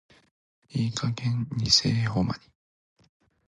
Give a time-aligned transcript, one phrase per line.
[0.71, 2.39] いい加減偽絵保マニ。